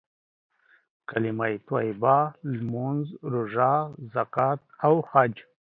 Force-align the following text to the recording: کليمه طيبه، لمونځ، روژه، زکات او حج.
کليمه 1.09 1.47
طيبه، 1.71 2.17
لمونځ، 2.57 3.05
روژه، 3.31 3.73
زکات 4.13 4.59
او 4.85 4.95
حج. 5.09 5.35